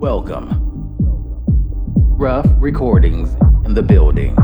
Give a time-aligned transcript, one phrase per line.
[0.00, 0.96] Welcome.
[2.18, 3.32] Rough recordings
[3.64, 4.36] in the building.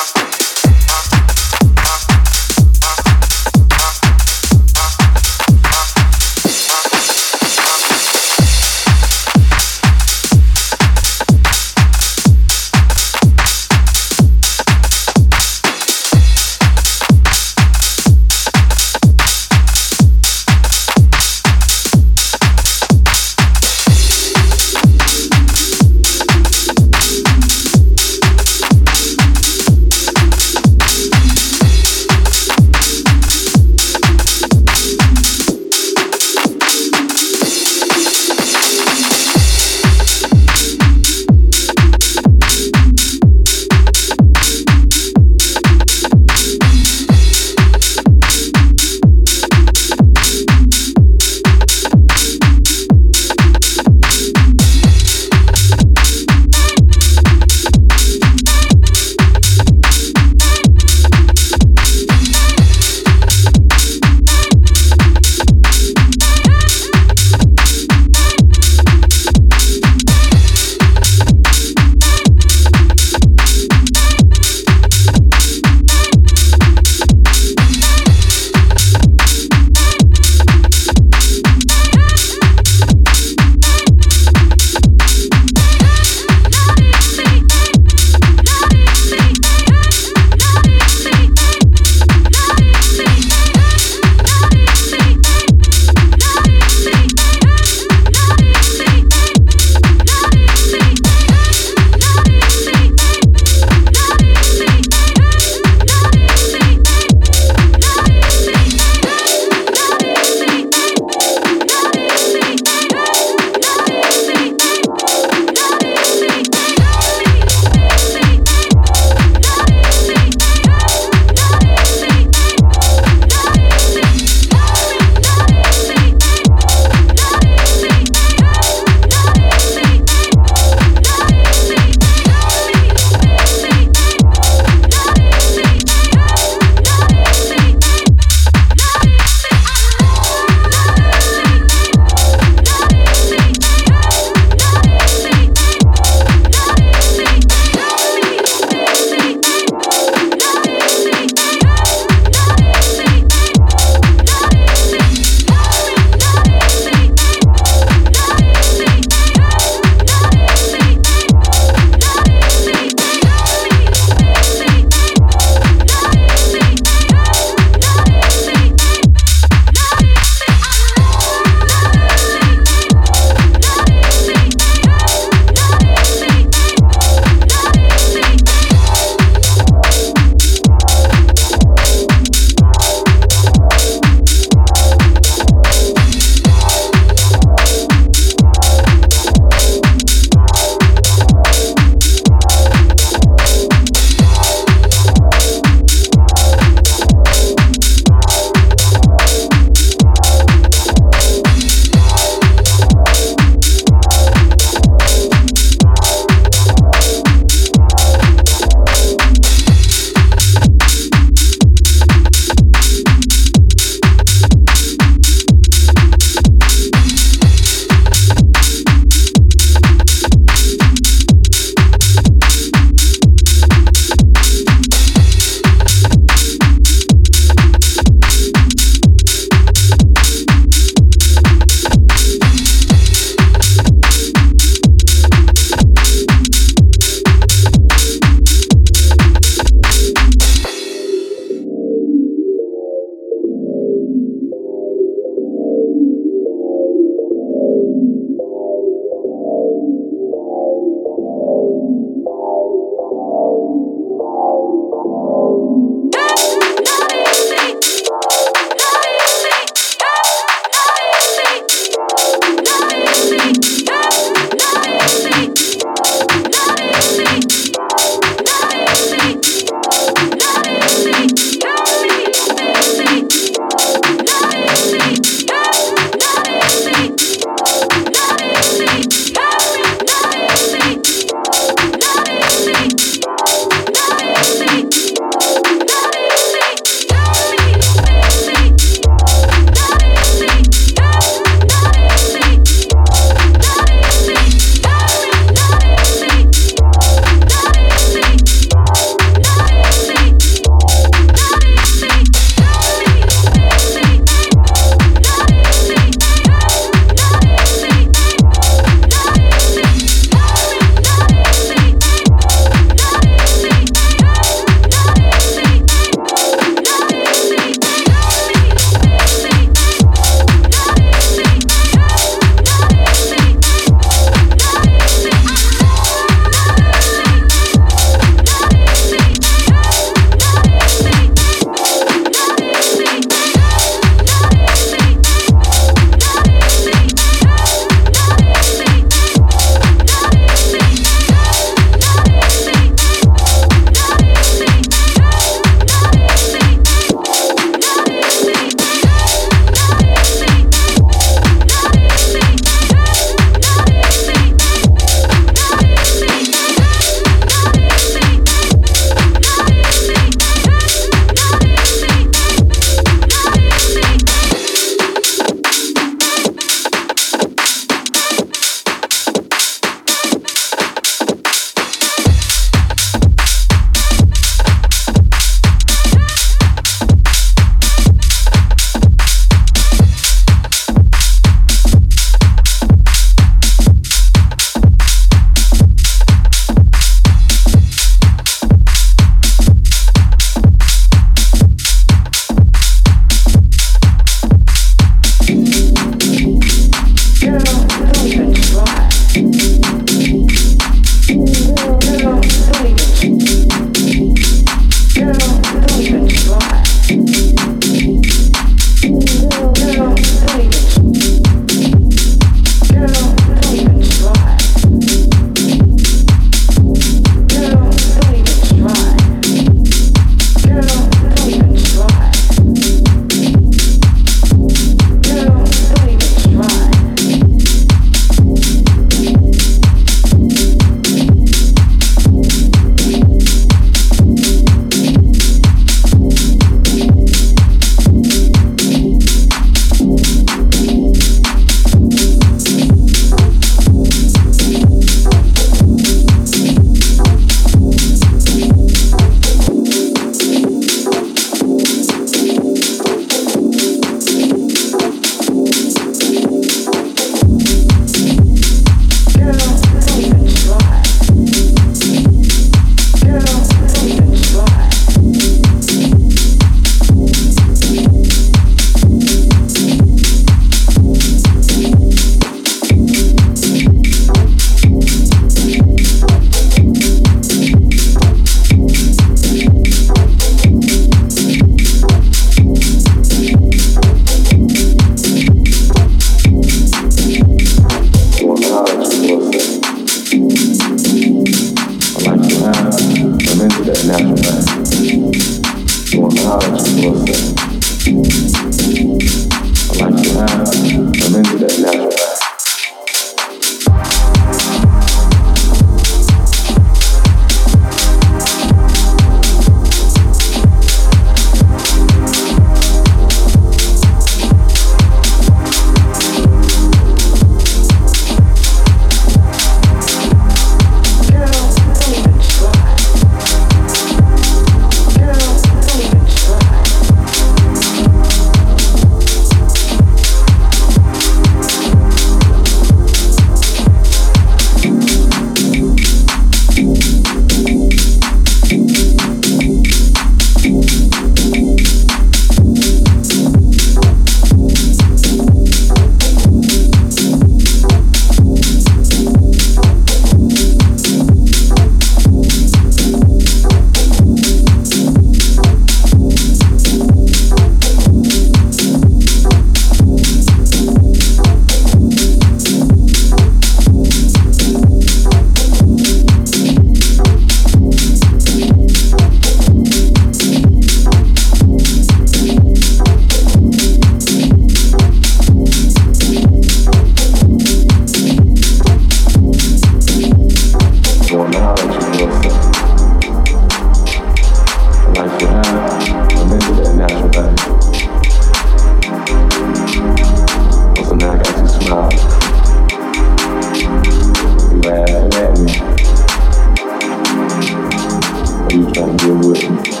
[598.97, 600.00] I'm good with.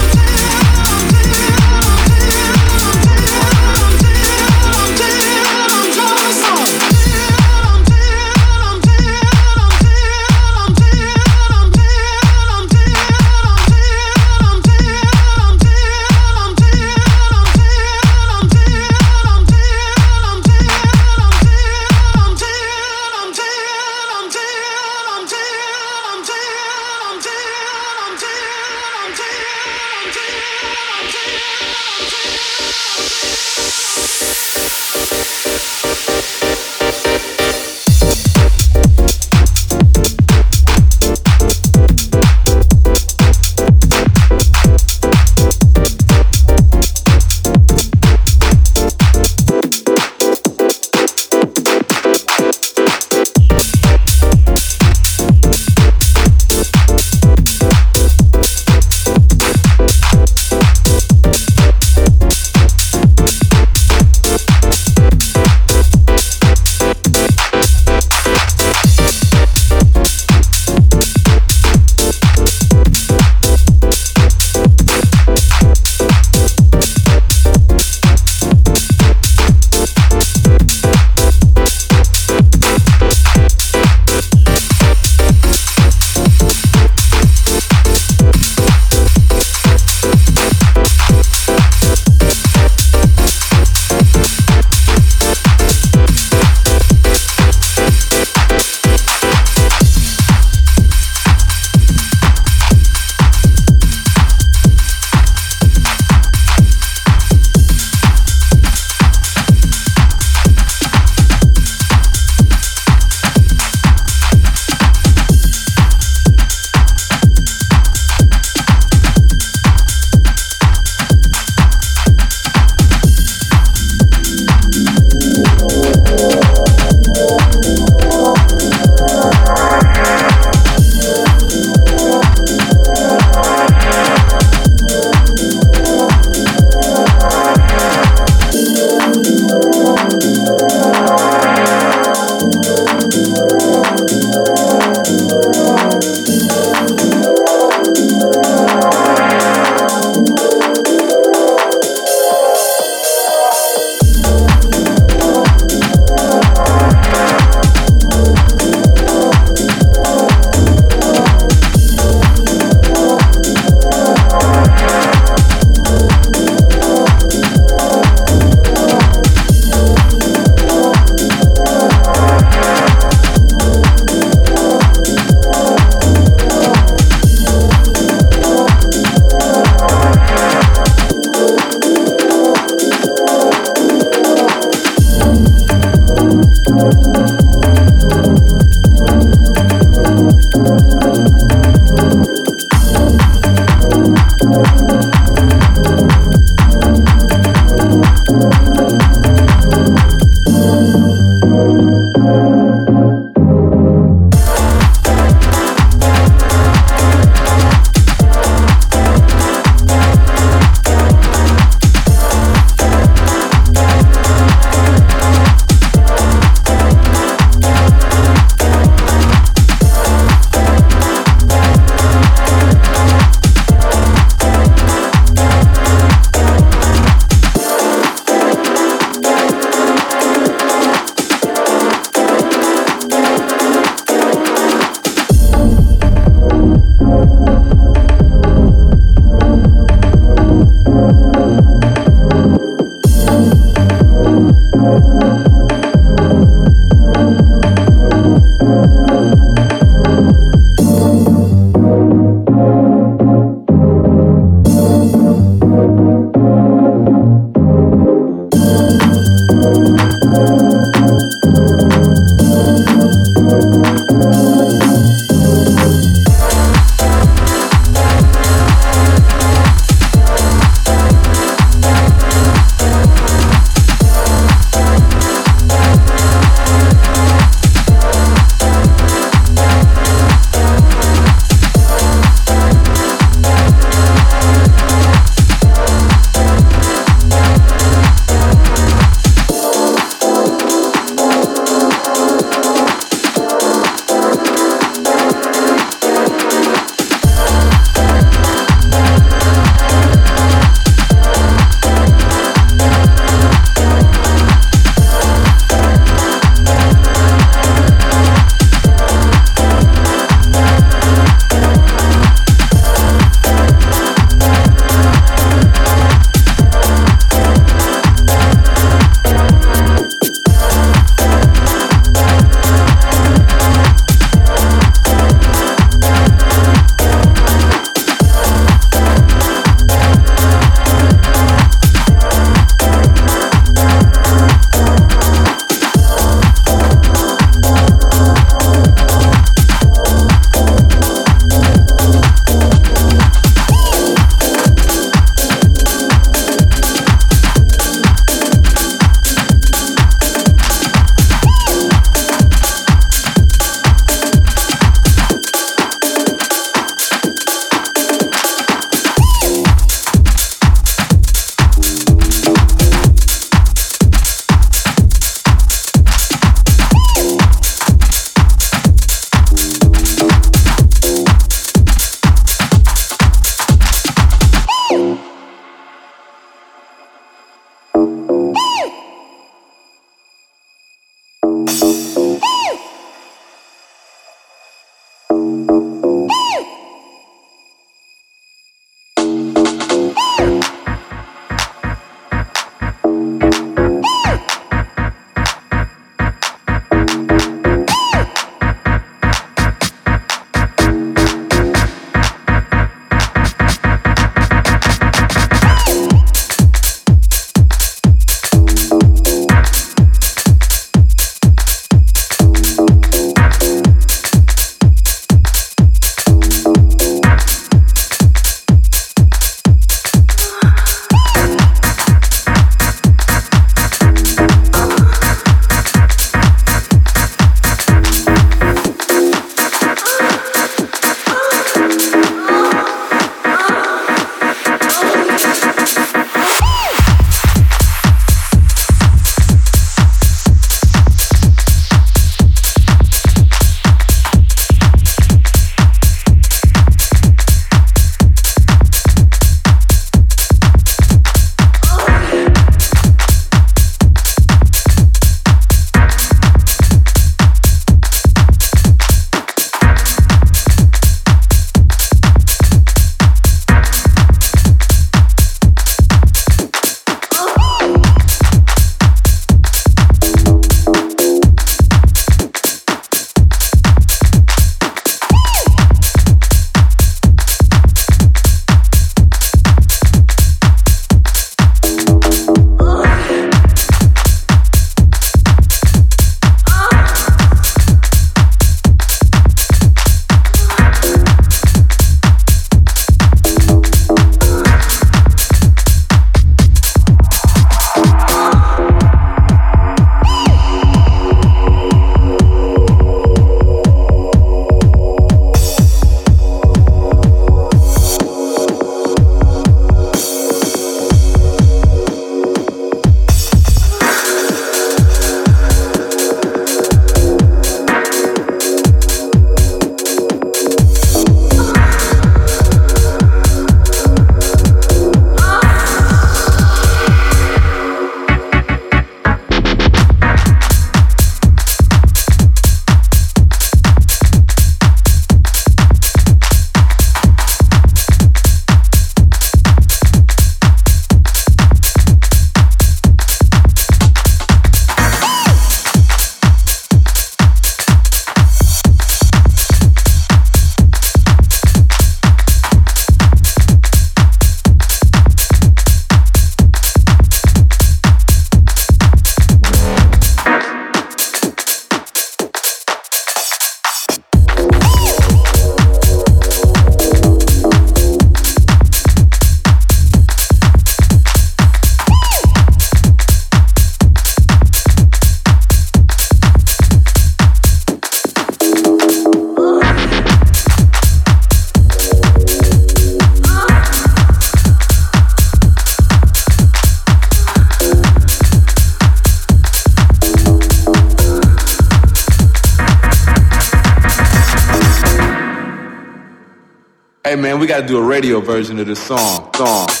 [597.81, 599.49] Gotta do a radio version of this song.
[599.55, 600.00] Song.